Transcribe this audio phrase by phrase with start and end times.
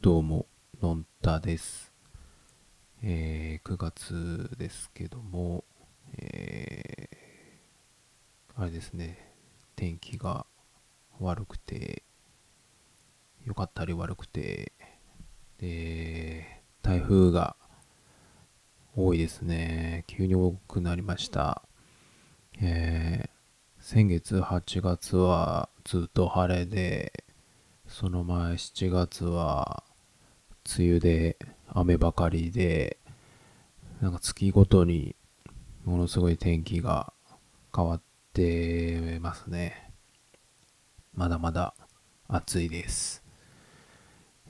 [0.00, 0.46] どうも、
[0.80, 1.92] のんたです。
[3.02, 5.64] えー9月ですけども、
[6.18, 9.34] えーあれですね、
[9.74, 10.46] 天気が
[11.18, 12.04] 悪くて、
[13.44, 14.72] 良かったり悪くて、
[15.58, 17.56] で、台風が
[18.94, 20.04] 多いですね。
[20.06, 21.62] 急に多くなりました。
[22.62, 23.30] えー
[23.80, 27.24] 先月8月はずっと晴れで、
[27.88, 29.82] その前7月は
[30.76, 32.98] 梅雨で雨ばかりで、
[34.02, 35.16] なんか月ごとに
[35.84, 37.12] ものすごい天気が
[37.74, 38.02] 変わっ
[38.34, 39.92] てますね。
[41.14, 41.74] まだまだ
[42.28, 43.24] 暑いです。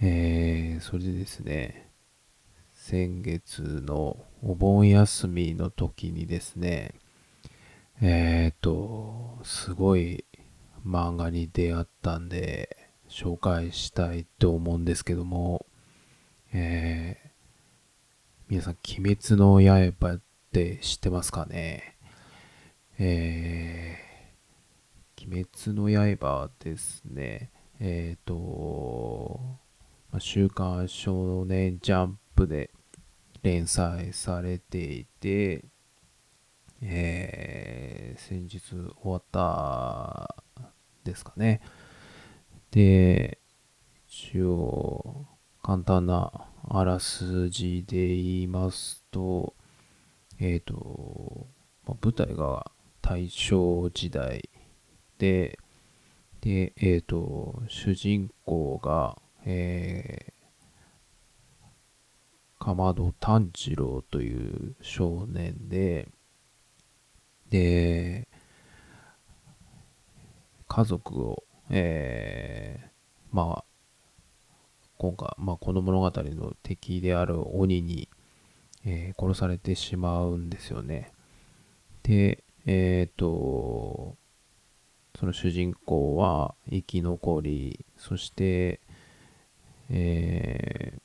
[0.00, 1.88] えー、それでですね、
[2.74, 6.94] 先月のお盆休みの時にですね、
[8.02, 10.24] えーと、すごい
[10.84, 12.76] 漫画に出会ったんで、
[13.08, 15.64] 紹介したいと思うんですけども、
[16.60, 17.28] えー、
[18.48, 21.96] 皆さん、鬼滅の刃って知ってますかね？
[22.98, 29.40] えー、鬼滅の刃ですね、えーと、
[30.18, 32.72] 週刊少年ジャンプで
[33.44, 35.64] 連載されていて、
[36.80, 40.34] えー先日終わった
[41.04, 41.60] ですかね。
[42.72, 43.38] で、
[44.08, 45.24] 一応、
[45.68, 46.32] 簡単な
[46.70, 49.52] あらすじで言いますと、
[50.40, 51.46] えっ、と、
[52.02, 52.70] 舞台が
[53.02, 54.48] 大正時代
[55.18, 55.58] で、
[56.40, 66.08] で、えっ、と、主人公が、えー、かまど炭治郎という少年で、
[67.50, 68.26] で、
[70.66, 72.88] 家族を、えー
[73.30, 73.64] まあ、
[74.98, 78.08] 今回、まあ、この物語の敵である鬼に、
[78.84, 81.12] えー殺されてしまうんですよね。
[82.02, 84.16] で、えっ、と、
[85.18, 88.80] その主人公は生き残り、そして、
[89.88, 91.00] えー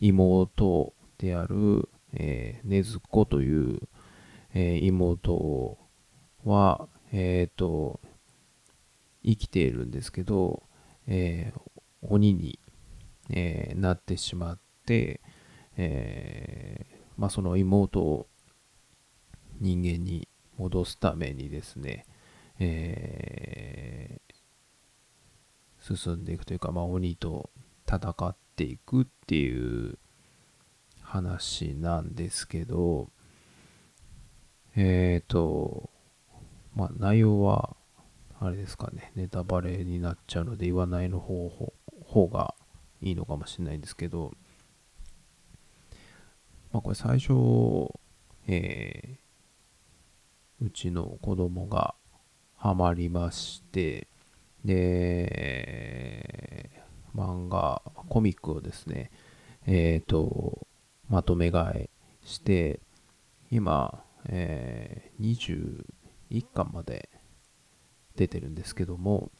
[0.00, 3.80] 妹である、えー、禰豆子という、
[4.52, 5.78] えー妹
[6.44, 7.98] は、えっ、と、
[9.24, 10.64] 生きているんですけど、
[11.06, 11.73] えー
[12.10, 12.58] 鬼に、
[13.30, 15.20] えーなってしまって、
[15.76, 18.26] えーまあ、その妹を
[19.60, 22.06] 人間に戻すためにですね、
[22.58, 24.24] えー
[25.84, 27.50] 進んでいくというか、まあ、鬼と
[27.86, 29.98] 戦っていくっていう
[31.02, 33.10] 話なんですけど、
[34.74, 35.90] えっ、と、
[36.74, 37.76] まあ、内容は、
[38.40, 41.73] あれですかね、ネタバレになっちゃうので言わないの方方
[42.14, 42.54] 方が
[43.02, 44.32] いいのかもしれないんですけど、
[46.72, 47.32] まあ、これ最初、
[48.46, 49.24] えー
[50.60, 51.94] うちの子供が
[52.56, 54.06] ハマりまして、
[54.64, 56.70] で、
[57.14, 59.10] 漫画、コミックをですね、
[59.66, 60.66] えっ、と、
[61.10, 61.90] まとめ買
[62.24, 62.80] いして、
[63.50, 65.84] 今、えー
[66.30, 67.10] 21巻まで
[68.16, 69.30] 出てるんですけども、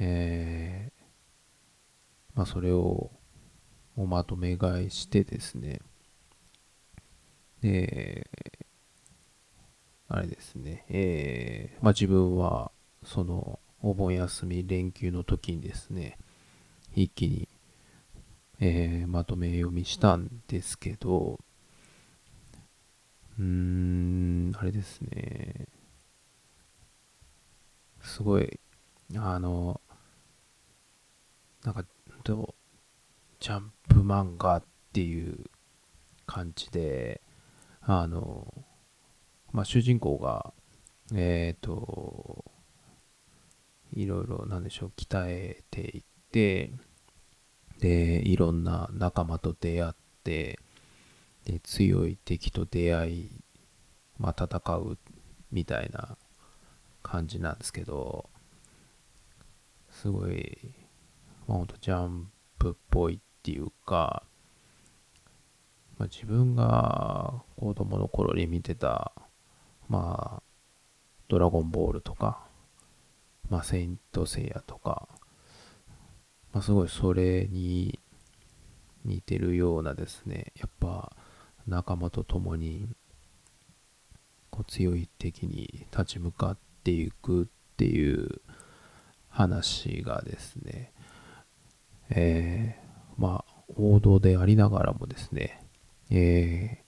[0.00, 0.89] え
[2.34, 3.10] まあ、それを
[3.96, 5.80] おまとめ買いしてですね、
[7.62, 8.26] で、
[10.08, 12.72] あれですね、えーまあ、自分は
[13.04, 16.18] そのお盆休み連休の時にですね、
[16.94, 17.48] 一気に、
[18.60, 21.40] えーまとめ読みしたんですけど、
[23.38, 25.66] うーん、あれですね、
[28.02, 28.60] すごい、
[29.16, 29.80] あの、
[31.64, 31.84] なんか、
[32.24, 32.54] どう
[33.40, 35.44] ジャンプ漫画っていう
[36.26, 37.22] 感じで、
[37.80, 38.52] あの、
[39.52, 40.52] まあ、主人公が、
[41.14, 42.44] えっ、と、
[43.94, 46.70] いろいろ、なんでしょう、鍛えていって、
[47.78, 49.92] で、いろんな仲間と出会っ
[50.22, 50.58] て、
[51.44, 53.30] で、強い敵と出会い、
[54.18, 54.98] まあ、戦う
[55.50, 56.16] みたいな
[57.02, 58.28] 感じなんですけど、
[59.90, 60.74] すごい、
[61.50, 62.30] まあ、ほんとジャン
[62.60, 64.22] プっぽいっていうか、
[65.98, 69.12] まあ、自分が子供の頃に見てた、
[69.88, 70.42] まあ、
[71.26, 72.46] ドラゴンボールとか、
[73.48, 75.08] まあ、セイントセイヤとか、
[76.52, 77.98] まあ、すごいそれに
[79.04, 81.10] 似てるようなですね、やっぱ
[81.66, 82.86] 仲間と共に
[84.50, 88.40] こう強い敵に立ち向かっていくっていう
[89.28, 90.92] 話がですね、
[92.10, 95.64] えー、まあ、王道でありながらもですね、
[96.10, 96.82] え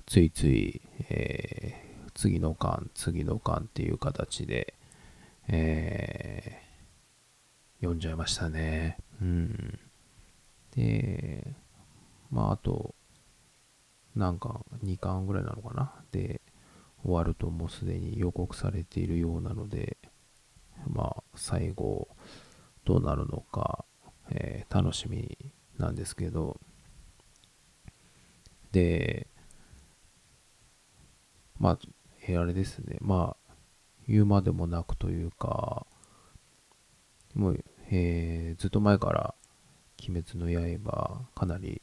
[0.00, 0.80] ー、ついつい、
[1.10, 4.74] えー、次の巻、次の巻っていう形で、
[5.48, 8.98] えー、読んじゃいましたね。
[9.20, 9.78] うん。
[10.74, 11.54] で、
[12.30, 12.94] まあ、あと、
[14.14, 15.92] 何巻、2巻ぐらいなのかな？
[16.10, 16.40] で、
[17.02, 19.98] 終わるともうすでに予告されているようなので、
[20.86, 22.08] まあ、最後、
[22.84, 23.84] どうなるのか、
[24.34, 26.58] えー、楽しみなんですけど、
[28.72, 29.28] で、
[31.58, 31.78] まあ、
[32.26, 33.54] えー、あれですね、まあ、
[34.08, 35.86] 言うまでもなくというか、
[37.34, 39.34] もう、えー、ずっと前から、
[40.08, 41.82] 鬼滅の刃、かなり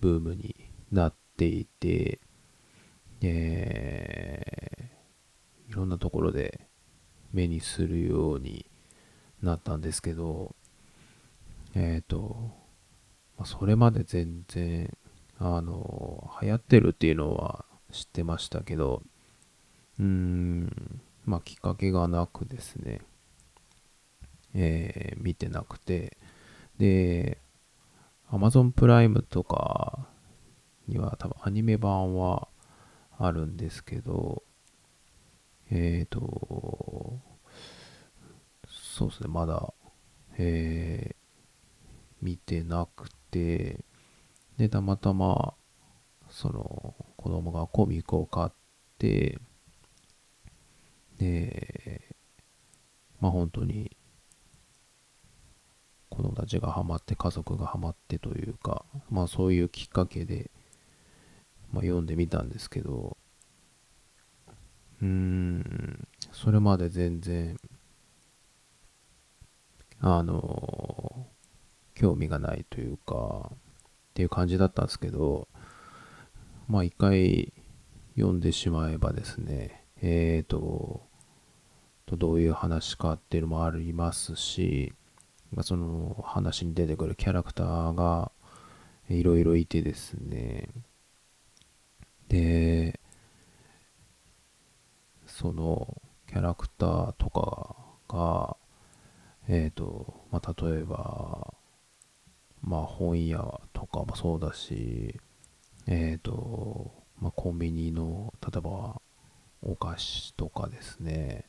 [0.00, 0.54] ブームに
[0.92, 2.20] なっていて、
[3.22, 6.66] えー、いろんなところで
[7.32, 8.66] 目にするように
[9.42, 10.54] なったんですけど、
[11.74, 12.50] えっ、ー、と、
[13.36, 14.96] まあ、それまで全然、
[15.38, 19.02] あの、流行ってるっていうのは知ってましたけど、
[19.98, 23.00] うーん、まあ、きっかけがなくですね、
[24.54, 26.16] えー、見てなくて、
[26.78, 27.38] で、
[28.30, 30.06] Amazon プライムとか
[30.86, 32.48] には多分アニメ版は
[33.18, 34.42] あるんですけど、
[35.70, 37.18] えっ、ー、と、
[38.68, 39.72] そうですね、まだ、
[40.38, 41.23] えー、
[42.24, 43.84] 見てなくて、
[44.58, 45.54] で、たまたま、
[46.30, 48.50] その、子供がコミックを買っ
[48.98, 49.38] て、
[51.18, 52.16] で、
[53.20, 53.96] まあ本当に、
[56.08, 60.50] 子供たちがハマって、家族がハマってというか、まあそういうきっかけで、
[61.72, 63.16] まあ、読んでみたんですけど、
[65.02, 67.56] うーん、それまで全然、
[70.00, 71.13] あの、
[71.94, 73.56] 興味がないというか、っ
[74.14, 75.48] ていう感じだったんですけど、
[76.68, 77.52] まあ一回
[78.16, 81.02] 読んでしまえばですね、えっ、ー、と、
[82.16, 84.92] どういう話かっていうのもありますし、
[85.52, 88.30] まあ、その話に出てくるキャラクターが
[89.08, 90.68] いろいろいてですね、
[92.28, 93.00] で、
[95.26, 97.76] そのキャラクターとか
[98.08, 98.56] が、
[99.48, 101.53] えっ、ー、と、まあ、例えば、
[102.66, 105.20] まあ、本屋とかもそうだし、
[105.86, 106.90] えっ、ー、と、
[107.20, 109.02] まあ、コンビニの、例えば、
[109.60, 111.44] お菓子とかですね、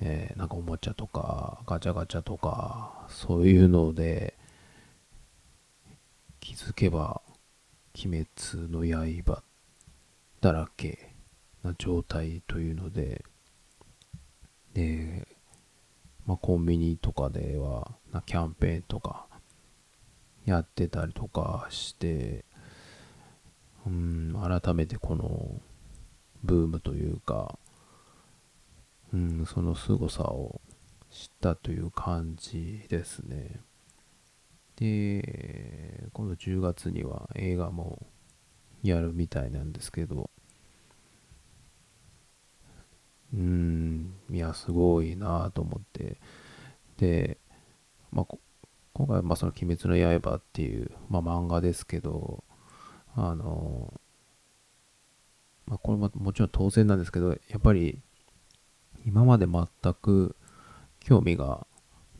[0.00, 4.38] えー、なんかおもちゃとか、ガチャガチャとか、そういうので、
[6.38, 7.20] 気づけば、
[7.96, 9.42] 鬼滅の刃
[10.40, 11.14] だらけ
[11.64, 13.24] な状態というので、
[14.72, 15.26] で、
[16.26, 19.26] まあ、コンビニとかでは、なキャンペーンとか
[20.44, 22.44] やってたりとかして、
[23.86, 25.60] うん、改めてこの
[26.42, 27.58] ブームというか、
[29.12, 30.60] うん、その凄さを
[31.10, 33.60] 知ったという感じですね。
[34.76, 38.06] で、今度10月には映画も
[38.82, 40.30] やるみたいなんですけど、
[43.34, 46.18] うん、いや、すごいなと思って。
[46.98, 47.38] で、
[48.10, 48.36] まあ、
[48.94, 52.44] 今回はまあその鬼滅の刃っていう、まあ、漫画ですけど、
[53.14, 54.00] あの、
[55.66, 57.98] まあ、これももちろん当然なんですけど、やっぱり
[59.06, 60.36] 今まで全く
[61.00, 61.66] 興味が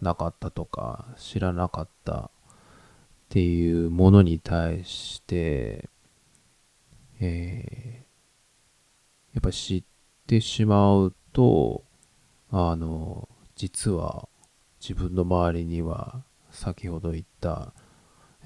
[0.00, 2.30] なかったとか知らなかったっ
[3.28, 5.88] ていうものに対して、
[7.20, 9.84] えー、やっぱ知っ
[10.26, 11.84] てしまうと、
[12.50, 14.28] あの、実は
[14.80, 17.72] 自分の周りには先ほど言った、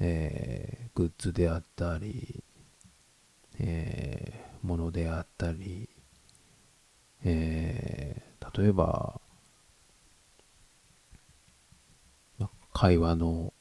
[0.01, 2.43] えー、グッズであったり、
[3.59, 5.89] えー、ものであったり、
[7.25, 9.21] えー、例えば、
[12.39, 13.53] ま会話の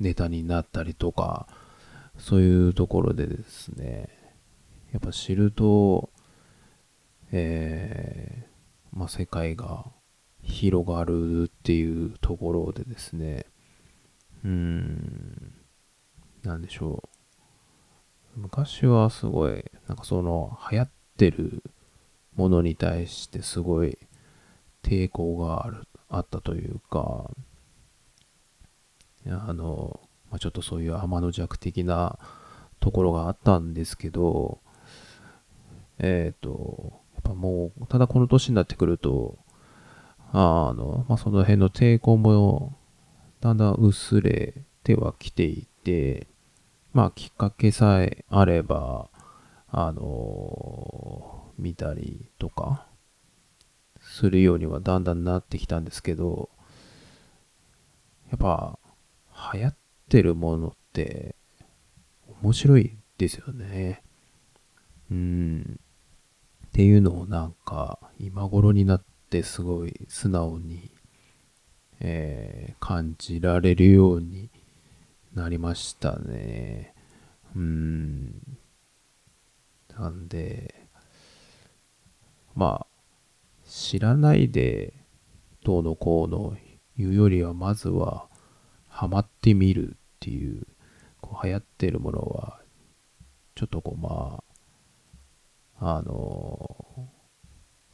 [0.00, 1.46] ネタになったりとか、
[2.18, 4.08] そういうところでですね、
[4.92, 6.10] やっぱ知ると、
[7.30, 9.84] えー、まあ、世界が
[10.42, 13.46] 広がるっていうところでですね、
[14.46, 15.52] うん、
[16.44, 17.02] なんでしょ
[18.36, 18.40] う。
[18.40, 21.64] 昔はすごい、なんかその流行ってる
[22.36, 23.98] ものに対してすごい
[24.84, 27.28] 抵抗がある、あったというか、
[29.26, 29.98] あの、
[30.30, 32.16] まあ、ちょっとそういう天の弱的な
[32.78, 34.60] ところがあったんですけど、
[35.98, 39.38] えっ、ー、と、やっぱもう、ただこの年になってくると、
[40.30, 42.75] あの、まあ、その辺の抵抗も
[43.46, 46.26] だんだん薄れてはきていて、
[46.92, 49.08] まあ、きっかけさえあれば、
[49.68, 52.86] あのー見たりとか、
[53.98, 56.50] するようにはだんだんなってきたんですけど、
[58.30, 58.78] やっぱ、
[59.54, 59.76] 流行っ
[60.10, 61.34] てるものって、
[62.42, 64.02] 面白いですよね。
[65.10, 65.80] うん。
[66.66, 70.90] っていうのをなんか、今頃になってすごい素直に、
[72.00, 74.48] えー感じられるように
[75.34, 76.94] なりましたね。
[77.56, 78.58] うん。
[79.98, 80.88] なんで、
[82.54, 82.86] まあ、
[83.66, 84.94] 知らないで
[85.64, 86.56] どうのこうの
[86.96, 88.28] 言うよりは、まずは、
[88.88, 90.66] ハマってみるっていう、
[91.20, 92.60] こう流行ってるものは、
[93.54, 94.42] ちょっとこう、ま
[95.80, 97.08] あ、あの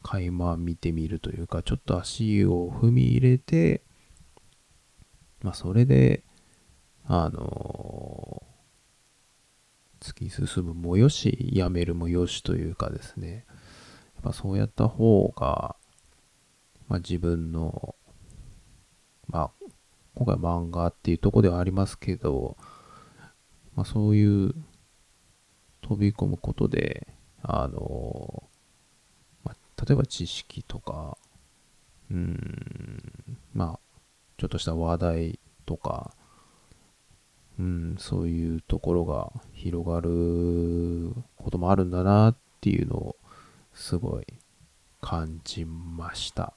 [0.03, 3.81] 垣間見てみるというか、ちょっと足を踏み入れて、
[5.43, 6.23] まあ、それで、
[7.05, 8.41] あの
[9.99, 13.45] 突き進むもよし、やめるもよしというかですね、
[14.15, 15.75] やっぱそうやった方が、
[16.87, 17.95] まあ、自分の、
[19.27, 19.51] まあ、
[20.15, 22.57] 今回漫画っていうとこではありますけど、
[23.75, 24.53] まあ、そういう
[25.81, 27.07] 飛び込むことで、
[27.41, 28.43] あの、
[29.43, 31.17] まあ、例えば知識とか、
[32.11, 33.82] うん、まあ、
[34.43, 36.11] ちょっとした話題とか、
[37.57, 43.15] うん、そういうところが広がることもあるんだなっていうのを
[43.73, 44.25] すごい
[44.99, 46.53] 感じました。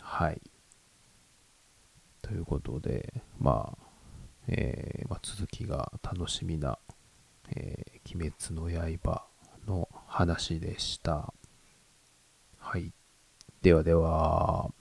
[0.00, 0.40] はい。
[2.20, 3.86] ということで、まあ、
[4.48, 6.80] えーまあ、続きが楽しみな、
[7.54, 9.24] えー鬼滅の刃
[9.68, 11.32] の話でした。
[12.58, 12.92] はい。
[13.62, 14.72] ではでは。